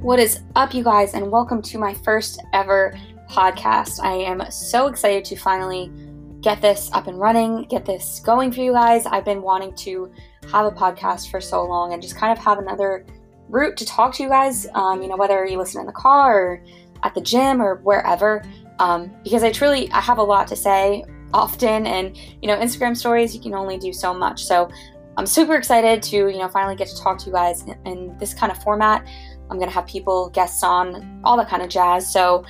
[0.00, 2.98] What is up, you guys, and welcome to my first ever
[3.30, 4.02] podcast.
[4.02, 5.92] I am so excited to finally
[6.40, 9.04] get this up and running, get this going for you guys.
[9.04, 10.10] I've been wanting to
[10.50, 13.04] have a podcast for so long and just kind of have another
[13.50, 16.34] route to talk to you guys, um, you know, whether you listen in the car
[16.34, 16.64] or
[17.02, 18.42] at the gym or wherever,
[18.78, 21.04] um, because I truly, I have a lot to say
[21.34, 24.46] often and, you know, Instagram stories, you can only do so much.
[24.46, 24.70] So
[25.18, 28.16] I'm super excited to, you know, finally get to talk to you guys in, in
[28.16, 29.06] this kind of format.
[29.50, 32.10] I'm going to have people, guests on, all that kind of jazz.
[32.10, 32.44] So,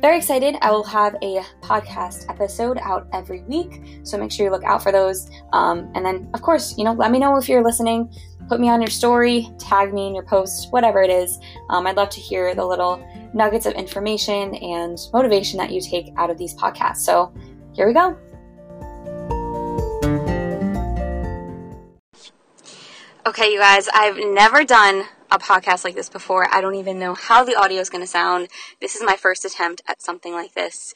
[0.00, 0.56] very excited.
[0.60, 4.00] I will have a podcast episode out every week.
[4.02, 5.30] So, make sure you look out for those.
[5.52, 8.12] Um, and then, of course, you know, let me know if you're listening.
[8.48, 11.38] Put me on your story, tag me in your post, whatever it is.
[11.70, 16.12] Um, I'd love to hear the little nuggets of information and motivation that you take
[16.18, 16.98] out of these podcasts.
[16.98, 17.32] So,
[17.72, 18.18] here we go.
[23.24, 26.46] Okay, you guys, I've never done a podcast like this before.
[26.52, 28.48] I don't even know how the audio is going to sound.
[28.80, 30.94] This is my first attempt at something like this.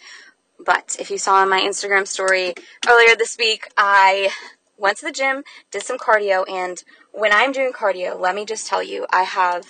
[0.63, 2.55] But if you saw my Instagram story
[2.87, 4.31] earlier this week, I
[4.77, 8.67] went to the gym, did some cardio, and when I'm doing cardio, let me just
[8.67, 9.67] tell you, I have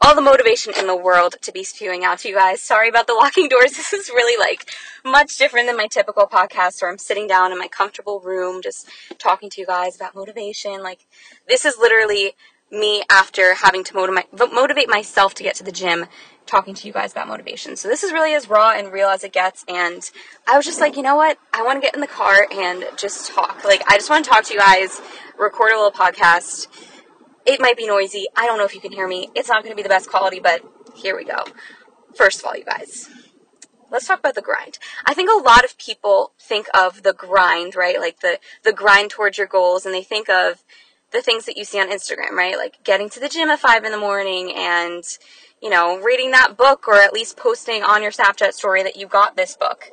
[0.00, 2.60] all the motivation in the world to be spewing out to you guys.
[2.60, 3.72] Sorry about the locking doors.
[3.76, 4.70] This is really like
[5.04, 8.88] much different than my typical podcast where I'm sitting down in my comfortable room just
[9.18, 10.82] talking to you guys about motivation.
[10.82, 11.06] Like
[11.48, 12.34] this is literally
[12.74, 16.06] me after having to motivate motivate myself to get to the gym
[16.46, 17.76] talking to you guys about motivation.
[17.76, 20.10] So this is really as raw and real as it gets and
[20.46, 21.38] I was just like, you know what?
[21.52, 23.64] I want to get in the car and just talk.
[23.64, 25.00] Like I just want to talk to you guys,
[25.38, 26.66] record a little podcast
[27.46, 28.26] it might be noisy.
[28.36, 29.28] I don't know if you can hear me.
[29.34, 30.62] It's not going to be the best quality, but
[30.94, 31.44] here we go.
[32.14, 33.08] First of all, you guys,
[33.90, 34.78] let's talk about the grind.
[35.04, 37.98] I think a lot of people think of the grind, right?
[37.98, 40.64] Like the, the grind towards your goals, and they think of
[41.14, 42.58] the things that you see on Instagram, right?
[42.58, 45.02] Like getting to the gym at five in the morning and,
[45.62, 49.06] you know, reading that book or at least posting on your Snapchat story that you
[49.06, 49.90] got this book.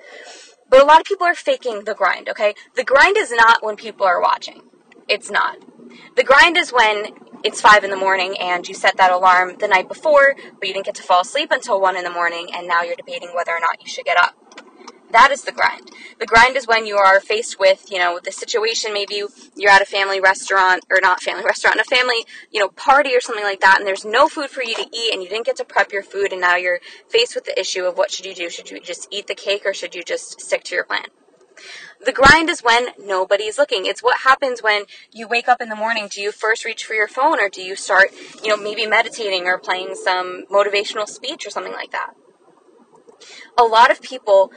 [0.70, 2.56] But a lot of people are faking the grind, okay?
[2.76, 4.64] The grind is not when people are watching.
[5.08, 5.58] It's not.
[6.16, 7.08] The grind is when
[7.44, 10.74] it's five in the morning and you set that alarm the night before, but you
[10.74, 13.52] didn't get to fall asleep until one in the morning, and now you're debating whether
[13.52, 14.41] or not you should get up.
[15.12, 15.92] That is the grind.
[16.20, 18.94] The grind is when you are faced with, you know, the situation.
[18.94, 19.24] Maybe
[19.56, 23.22] you're at a family restaurant, or not family restaurant, a family, you know, party or
[23.22, 25.58] something like that, and there's no food for you to eat, and you didn't get
[25.58, 26.80] to prep your food, and now you're
[27.10, 28.50] faced with the issue of what should you do?
[28.50, 31.06] Should you just eat the cake, or should you just stick to your plan?
[32.04, 33.86] The grind is when nobody is looking.
[33.86, 36.08] It's what happens when you wake up in the morning.
[36.10, 38.10] Do you first reach for your phone or do you start,
[38.44, 42.14] you know, maybe meditating or playing some motivational speech or something like that?
[43.56, 44.52] A lot of people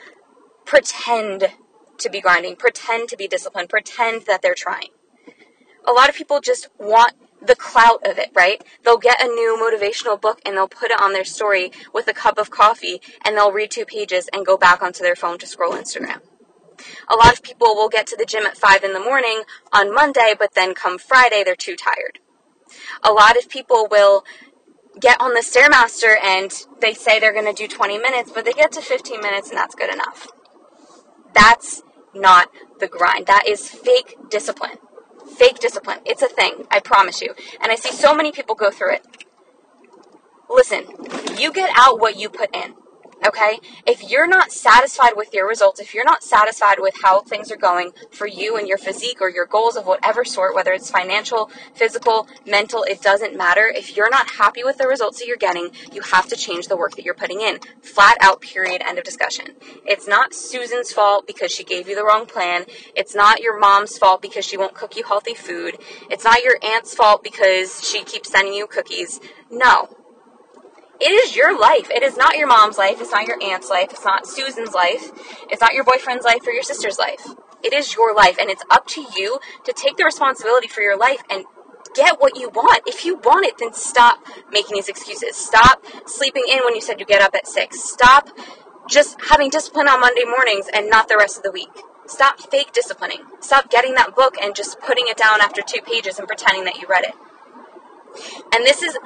[0.64, 1.52] pretend
[1.98, 4.88] to be grinding, pretend to be disciplined, pretend that they're trying.
[5.86, 7.12] A lot of people just want
[7.46, 8.62] the clout of it, right?
[8.82, 12.14] They'll get a new motivational book and they'll put it on their story with a
[12.14, 15.46] cup of coffee and they'll read two pages and go back onto their phone to
[15.46, 16.20] scroll Instagram.
[17.08, 19.42] A lot of people will get to the gym at 5 in the morning
[19.72, 22.18] on Monday, but then come Friday, they're too tired.
[23.02, 24.24] A lot of people will
[24.98, 28.52] get on the Stairmaster and they say they're going to do 20 minutes, but they
[28.52, 30.28] get to 15 minutes and that's good enough.
[31.34, 31.82] That's
[32.14, 32.50] not
[32.80, 33.26] the grind.
[33.26, 34.78] That is fake discipline.
[35.36, 35.98] Fake discipline.
[36.06, 37.34] It's a thing, I promise you.
[37.60, 39.06] And I see so many people go through it.
[40.48, 40.84] Listen,
[41.38, 42.74] you get out what you put in.
[43.26, 43.58] Okay?
[43.86, 47.56] If you're not satisfied with your results, if you're not satisfied with how things are
[47.56, 51.50] going for you and your physique or your goals of whatever sort, whether it's financial,
[51.74, 53.66] physical, mental, it doesn't matter.
[53.74, 56.76] If you're not happy with the results that you're getting, you have to change the
[56.76, 57.58] work that you're putting in.
[57.82, 59.46] Flat out, period, end of discussion.
[59.86, 62.64] It's not Susan's fault because she gave you the wrong plan.
[62.94, 65.78] It's not your mom's fault because she won't cook you healthy food.
[66.10, 69.20] It's not your aunt's fault because she keeps sending you cookies.
[69.50, 69.88] No,
[71.04, 71.90] it is your life.
[71.90, 72.98] It is not your mom's life.
[72.98, 73.88] It's not your aunt's life.
[73.90, 75.10] It's not Susan's life.
[75.50, 77.26] It's not your boyfriend's life or your sister's life.
[77.62, 80.96] It is your life, and it's up to you to take the responsibility for your
[80.96, 81.44] life and
[81.94, 82.82] get what you want.
[82.86, 84.18] If you want it, then stop
[84.50, 85.36] making these excuses.
[85.36, 87.82] Stop sleeping in when you said you get up at six.
[87.82, 88.30] Stop
[88.88, 91.70] just having discipline on Monday mornings and not the rest of the week.
[92.06, 93.20] Stop fake disciplining.
[93.40, 96.76] Stop getting that book and just putting it down after two pages and pretending that
[96.76, 97.14] you read it.
[98.54, 98.96] And this is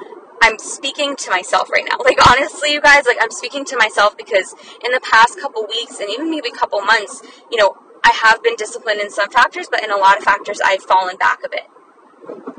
[0.41, 1.97] I'm speaking to myself right now.
[2.09, 5.99] Like honestly, you guys, like I'm speaking to myself because in the past couple weeks
[5.99, 7.21] and even maybe a couple months,
[7.51, 10.59] you know, I have been disciplined in some factors, but in a lot of factors
[10.65, 11.67] I've fallen back a bit.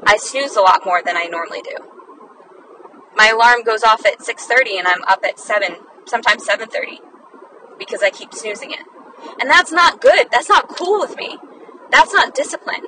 [0.05, 1.77] I snooze a lot more than I normally do.
[3.17, 7.01] My alarm goes off at 6:30 and I'm up at 7, sometimes 7:30
[7.79, 8.87] because I keep snoozing it.
[9.41, 10.29] And that's not good.
[10.31, 11.39] That's not cool with me.
[11.91, 12.87] That's not discipline.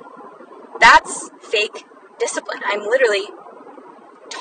[0.79, 1.85] That's fake
[2.19, 2.61] discipline.
[2.65, 3.27] I'm literally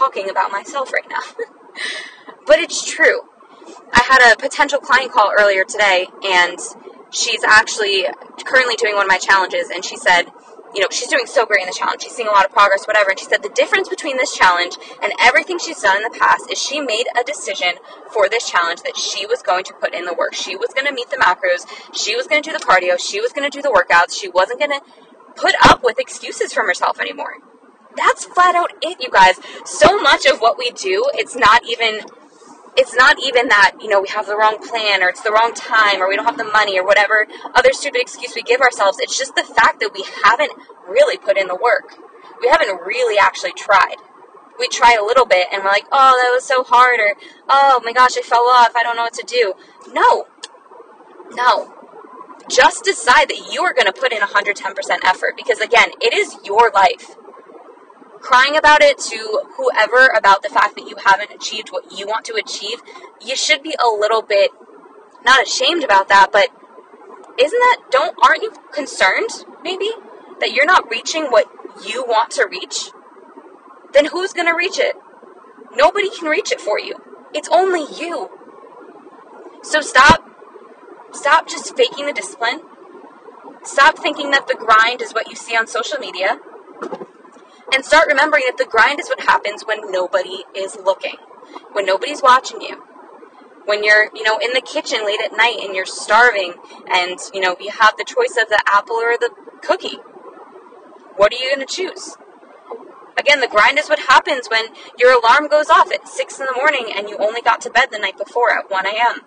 [0.02, 1.22] talking about myself right now.
[2.46, 3.20] but it's true.
[3.92, 6.58] I had a potential client call earlier today, and
[7.12, 8.06] she's actually
[8.44, 10.24] currently doing one of my challenges, and she said,
[10.74, 12.02] you know, she's doing so great in the challenge.
[12.02, 13.10] She's seeing a lot of progress, whatever.
[13.10, 16.50] And she said the difference between this challenge and everything she's done in the past
[16.50, 17.74] is she made a decision
[18.10, 20.32] for this challenge that she was going to put in the work.
[20.32, 21.68] She was going to meet the macros.
[21.94, 22.98] She was going to do the cardio.
[22.98, 24.18] She was going to do the workouts.
[24.18, 24.80] She wasn't going to
[25.36, 27.36] put up with excuses from herself anymore.
[27.96, 29.38] That's flat out it, you guys.
[29.64, 32.00] So much of what we do, it's not even
[32.76, 35.52] it's not even that, you know, we have the wrong plan or it's the wrong
[35.54, 38.98] time or we don't have the money or whatever other stupid excuse we give ourselves.
[38.98, 40.52] It's just the fact that we haven't
[40.88, 41.98] really put in the work.
[42.40, 43.96] We haven't really actually tried.
[44.58, 47.14] We try a little bit and we're like, oh, that was so hard or,
[47.48, 48.72] oh my gosh, I fell off.
[48.74, 49.54] I don't know what to do.
[49.92, 50.26] No.
[51.32, 51.74] No.
[52.48, 54.54] Just decide that you are going to put in 110%
[55.04, 57.16] effort because, again, it is your life
[58.22, 62.24] crying about it to whoever about the fact that you haven't achieved what you want
[62.26, 62.80] to achieve,
[63.20, 64.50] you should be a little bit
[65.24, 66.48] not ashamed about that, but
[67.38, 69.30] isn't that don't aren't you concerned
[69.62, 69.90] maybe
[70.40, 71.46] that you're not reaching what
[71.86, 72.90] you want to reach?
[73.92, 74.96] Then who's going to reach it?
[75.74, 76.94] Nobody can reach it for you.
[77.34, 78.30] It's only you.
[79.62, 80.24] So stop
[81.12, 82.60] stop just faking the discipline.
[83.64, 86.38] Stop thinking that the grind is what you see on social media
[87.72, 91.16] and start remembering that the grind is what happens when nobody is looking,
[91.72, 92.82] when nobody's watching you.
[93.64, 96.54] When you're, you know, in the kitchen late at night and you're starving
[96.92, 99.30] and, you know, you have the choice of the apple or the
[99.62, 99.98] cookie.
[101.16, 102.16] What are you going to choose?
[103.16, 104.66] Again, the grind is what happens when
[104.98, 107.88] your alarm goes off at 6 in the morning and you only got to bed
[107.92, 109.20] the night before at 1 a.m.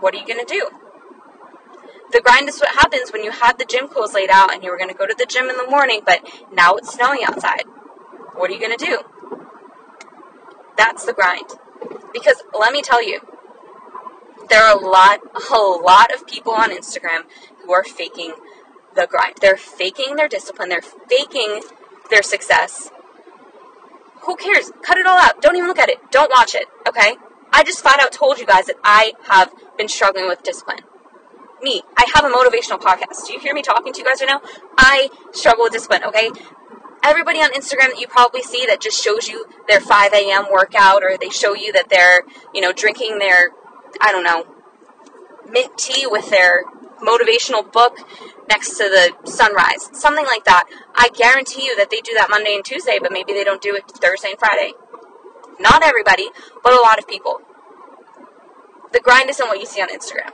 [0.00, 0.68] What are you going to do?
[2.12, 4.70] The grind is what happens when you had the gym clothes laid out and you
[4.70, 6.20] were going to go to the gym in the morning, but
[6.52, 7.64] now it's snowing outside.
[8.34, 8.98] What are you going to do?
[10.76, 11.50] That's the grind.
[12.12, 13.20] Because let me tell you,
[14.48, 15.20] there are a lot,
[15.50, 17.22] a lot of people on Instagram
[17.64, 18.34] who are faking
[18.94, 19.36] the grind.
[19.40, 20.68] They're faking their discipline.
[20.68, 21.62] They're faking
[22.10, 22.90] their success.
[24.22, 24.70] Who cares?
[24.82, 25.42] Cut it all out.
[25.42, 25.98] Don't even look at it.
[26.10, 26.66] Don't watch it.
[26.88, 27.16] Okay?
[27.52, 30.80] I just flat out told you guys that I have been struggling with discipline
[31.62, 31.82] me.
[31.96, 33.26] I have a motivational podcast.
[33.26, 34.40] Do you hear me talking to you guys right now?
[34.76, 36.30] I struggle with discipline, okay?
[37.02, 40.46] Everybody on Instagram that you probably see that just shows you their 5 a.m.
[40.52, 42.22] workout or they show you that they're,
[42.52, 43.50] you know, drinking their,
[44.00, 44.46] I don't know,
[45.50, 46.64] mint tea with their
[47.00, 47.98] motivational book
[48.48, 49.88] next to the sunrise.
[49.92, 50.64] Something like that.
[50.94, 53.74] I guarantee you that they do that Monday and Tuesday, but maybe they don't do
[53.74, 54.72] it Thursday and Friday.
[55.60, 56.28] Not everybody,
[56.62, 57.40] but a lot of people.
[58.92, 60.32] The grind isn't what you see on Instagram.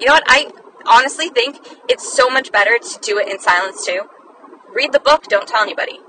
[0.00, 0.24] You know what?
[0.26, 0.50] I
[0.86, 1.58] honestly think
[1.88, 4.02] it's so much better to do it in silence too.
[4.74, 6.00] Read the book, don't tell anybody.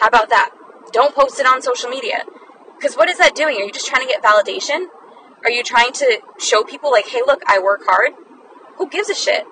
[0.00, 0.50] How about that?
[0.92, 2.24] Don't post it on social media.
[2.76, 3.56] Because what is that doing?
[3.56, 4.86] Are you just trying to get validation?
[5.44, 8.12] Are you trying to show people like, hey, look, I work hard?
[8.78, 9.44] Who gives a shit?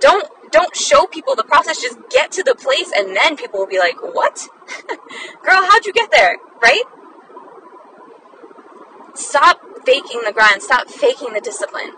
[0.00, 1.82] Don't don't show people the process.
[1.82, 4.46] Just get to the place, and then people will be like, "What,
[5.42, 5.62] girl?
[5.68, 6.82] How'd you get there?" Right?
[9.14, 10.62] Stop faking the grind.
[10.62, 11.92] Stop faking the discipline.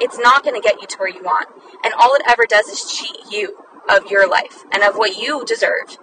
[0.00, 1.48] It's not going to get you to where you want.
[1.84, 3.56] And all it ever does is cheat you
[3.88, 5.98] of your life and of what you deserve.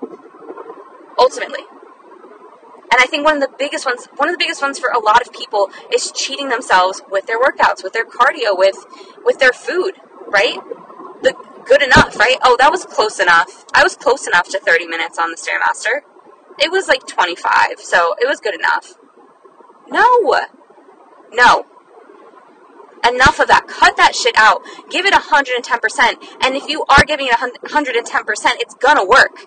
[1.17, 1.63] Ultimately.
[2.91, 4.99] And I think one of the biggest ones, one of the biggest ones for a
[4.99, 8.85] lot of people is cheating themselves with their workouts, with their cardio, with
[9.23, 9.95] with their food,
[10.27, 10.57] right?
[11.23, 11.33] The
[11.65, 12.37] good enough, right?
[12.43, 13.65] Oh, that was close enough.
[13.73, 16.01] I was close enough to 30 minutes on the Stairmaster.
[16.59, 18.93] It was like 25, so it was good enough.
[19.89, 20.45] No.
[21.31, 21.65] No.
[23.07, 23.67] Enough of that.
[23.67, 24.61] Cut that shit out.
[24.89, 26.15] Give it 110%.
[26.41, 29.45] And if you are giving it 110%, it's gonna work.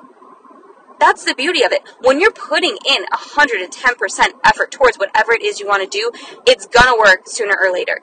[0.98, 1.82] That's the beauty of it.
[2.00, 6.10] When you're putting in 110% effort towards whatever it is you want to do,
[6.46, 8.00] it's gonna work sooner or later.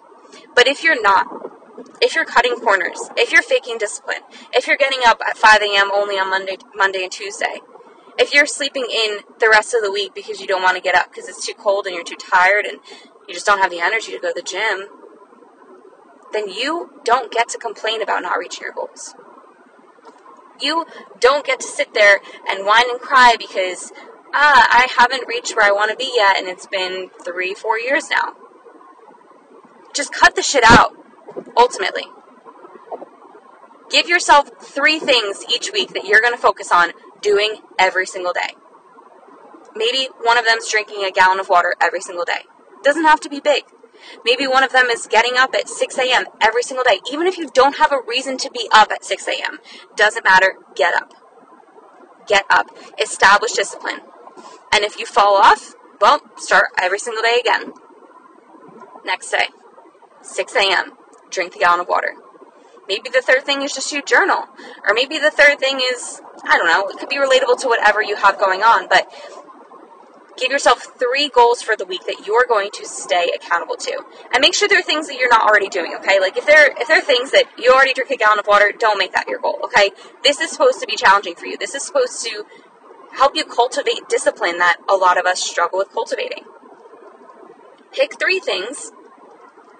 [0.55, 1.27] But if you're not,
[2.01, 4.21] if you're cutting corners, if you're faking discipline,
[4.53, 5.91] if you're getting up at 5 a.m.
[5.91, 7.61] only on Monday, Monday and Tuesday,
[8.17, 10.95] if you're sleeping in the rest of the week because you don't want to get
[10.95, 12.79] up because it's too cold and you're too tired and
[13.27, 14.87] you just don't have the energy to go to the gym,
[16.31, 19.15] then you don't get to complain about not reaching your goals.
[20.59, 20.85] You
[21.19, 23.91] don't get to sit there and whine and cry because,
[24.33, 27.79] ah, I haven't reached where I want to be yet and it's been three, four
[27.79, 28.33] years now.
[29.93, 30.95] Just cut the shit out,
[31.57, 32.03] ultimately.
[33.89, 36.93] Give yourself three things each week that you're going to focus on
[37.23, 38.55] doing every single day.
[39.75, 42.43] Maybe one of them is drinking a gallon of water every single day.
[42.83, 43.63] Doesn't have to be big.
[44.25, 46.25] Maybe one of them is getting up at 6 a.m.
[46.41, 46.99] every single day.
[47.11, 49.59] Even if you don't have a reason to be up at 6 a.m.,
[49.95, 50.55] doesn't matter.
[50.75, 51.13] Get up.
[52.27, 52.67] Get up.
[53.01, 54.01] Establish discipline.
[54.73, 57.71] And if you fall off, Well, start every single day again.
[59.05, 59.47] Next day,
[60.21, 60.97] 6 a.m.,
[61.29, 62.15] drink the gallon of water.
[62.87, 64.45] Maybe the third thing is just you journal.
[64.87, 68.01] Or maybe the third thing is, I don't know, it could be relatable to whatever
[68.01, 69.09] you have going on, but
[70.37, 74.03] give yourself three goals for the week that you're going to stay accountable to.
[74.33, 76.19] And make sure there are things that you're not already doing, okay?
[76.19, 78.71] Like if there if there are things that you already drink a gallon of water,
[78.77, 79.91] don't make that your goal, okay?
[80.23, 81.57] This is supposed to be challenging for you.
[81.57, 82.45] This is supposed to
[83.13, 86.43] help you cultivate discipline that a lot of us struggle with cultivating.
[87.91, 88.91] Pick three things,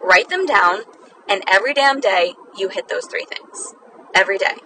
[0.04, 0.84] write them down,
[1.28, 3.74] and every damn day you hit those three things.
[4.14, 4.58] Every day.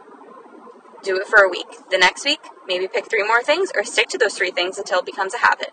[1.03, 1.89] Do it for a week.
[1.89, 4.99] The next week, maybe pick three more things or stick to those three things until
[4.99, 5.71] it becomes a habit.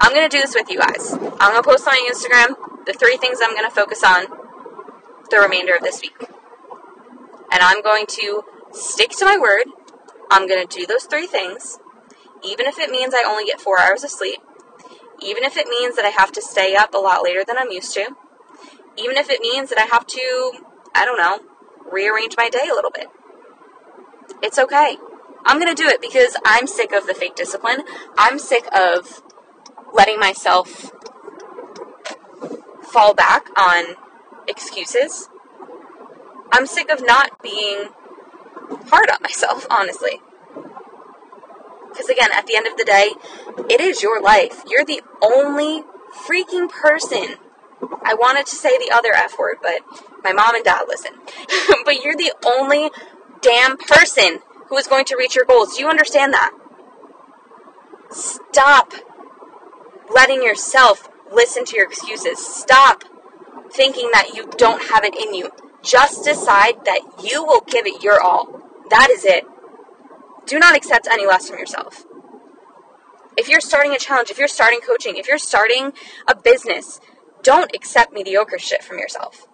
[0.00, 1.14] I'm going to do this with you guys.
[1.14, 4.26] I'm going to post on Instagram the three things I'm going to focus on
[5.30, 6.16] the remainder of this week.
[7.50, 8.42] And I'm going to
[8.72, 9.64] stick to my word.
[10.30, 11.78] I'm going to do those three things,
[12.44, 14.40] even if it means I only get four hours of sleep,
[15.22, 17.70] even if it means that I have to stay up a lot later than I'm
[17.70, 18.16] used to,
[18.96, 20.52] even if it means that I have to,
[20.94, 21.40] I don't know,
[21.90, 23.08] rearrange my day a little bit.
[24.42, 24.96] It's okay.
[25.44, 27.82] I'm going to do it because I'm sick of the fake discipline.
[28.16, 29.22] I'm sick of
[29.92, 30.92] letting myself
[32.82, 33.96] fall back on
[34.48, 35.28] excuses.
[36.52, 37.88] I'm sick of not being
[38.88, 40.20] hard on myself, honestly.
[41.94, 43.12] Because again, at the end of the day,
[43.70, 44.64] it is your life.
[44.66, 45.84] You're the only
[46.26, 47.36] freaking person.
[48.02, 49.80] I wanted to say the other F word, but
[50.24, 51.12] my mom and dad listen.
[51.84, 52.90] but you're the only
[53.40, 55.76] damn person who is going to reach your goals.
[55.76, 56.50] Do you understand that?
[58.10, 58.92] Stop
[60.12, 62.44] letting yourself listen to your excuses.
[62.44, 63.04] Stop
[63.72, 65.50] thinking that you don't have it in you.
[65.82, 68.62] Just decide that you will give it your all.
[68.90, 69.44] That is it.
[70.46, 72.04] Do not accept any less from yourself.
[73.36, 75.92] If you're starting a challenge, if you're starting coaching, if you're starting
[76.28, 77.00] a business,
[77.42, 79.46] don't accept mediocre shit from yourself.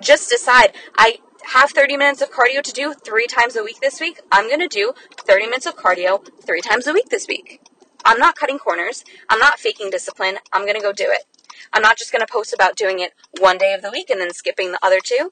[0.00, 1.18] Just decide, I
[1.52, 4.20] have 30 minutes of cardio to do three times a week this week.
[4.30, 7.60] I'm going to do 30 minutes of cardio three times a week this week.
[8.04, 9.04] I'm not cutting corners.
[9.28, 10.38] I'm not faking discipline.
[10.52, 11.24] I'm going to go do it.
[11.72, 14.20] I'm not just going to post about doing it one day of the week and
[14.20, 15.30] then skipping the other two.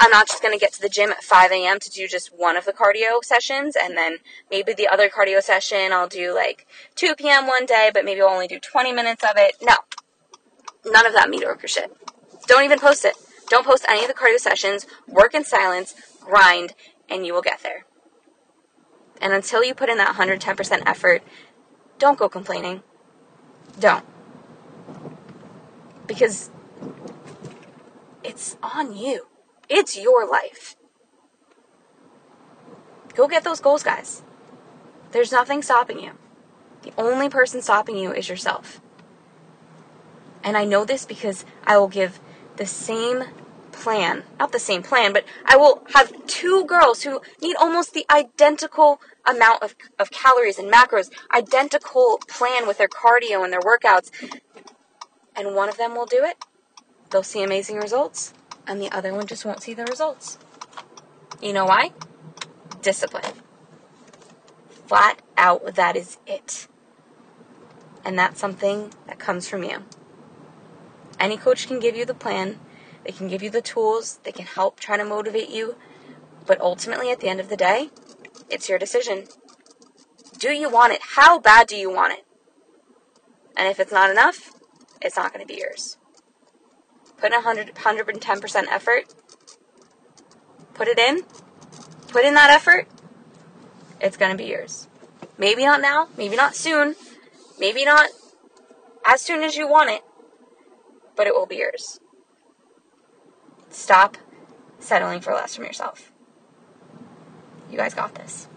[0.00, 1.78] I'm not just going to get to the gym at 5 a.m.
[1.78, 4.18] to do just one of the cardio sessions and then
[4.50, 7.46] maybe the other cardio session I'll do like 2 p.m.
[7.46, 9.56] one day, but maybe I'll only do 20 minutes of it.
[9.62, 9.74] No.
[10.84, 11.94] None of that mediocre shit.
[12.46, 13.14] Don't even post it.
[13.48, 14.86] Don't post any of the cardio sessions.
[15.06, 16.74] Work in silence, grind,
[17.08, 17.84] and you will get there.
[19.20, 21.22] And until you put in that 110% effort,
[21.98, 22.82] don't go complaining.
[23.78, 24.04] Don't.
[26.06, 26.50] Because
[28.24, 29.26] it's on you.
[29.70, 30.74] It's your life.
[33.14, 34.22] Go get those goals, guys.
[35.12, 36.12] There's nothing stopping you.
[36.82, 38.80] The only person stopping you is yourself.
[40.42, 42.18] And I know this because I will give
[42.56, 43.24] the same
[43.70, 48.06] plan, not the same plan, but I will have two girls who need almost the
[48.10, 54.10] identical amount of, of calories and macros, identical plan with their cardio and their workouts.
[55.36, 56.38] And one of them will do it.
[57.10, 58.32] They'll see amazing results
[58.70, 60.38] and the other one just won't see the results.
[61.42, 61.90] You know why?
[62.80, 63.34] Discipline.
[64.86, 66.68] Flat out, that is it.
[68.04, 69.82] And that's something that comes from you.
[71.18, 72.60] Any coach can give you the plan,
[73.02, 75.74] they can give you the tools, they can help try to motivate you,
[76.46, 77.90] but ultimately, at the end of the day,
[78.48, 79.26] it's your decision.
[80.38, 81.00] Do you want it?
[81.16, 82.24] How bad do you want it?
[83.56, 84.52] And if it's not enough,
[85.02, 85.98] it's not going to be yours
[87.20, 89.14] put in 100, 110% effort,
[90.74, 91.22] put it in,
[92.08, 92.88] put in that effort,
[94.00, 94.88] it's going to be yours.
[95.38, 96.96] Maybe not now, maybe not soon,
[97.58, 98.10] maybe not
[99.04, 100.02] as soon as you want it,
[101.16, 102.00] but it will be yours.
[103.68, 104.16] Stop
[104.78, 106.12] settling for less from yourself.
[107.70, 108.48] You guys got this.